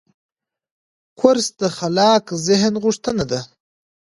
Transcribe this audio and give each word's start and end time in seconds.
کورس 1.19 1.47
د 1.61 1.63
خلاق 1.77 2.25
ذهن 2.47 2.73
غوښتنه 2.83 3.23
ده. 3.31 3.39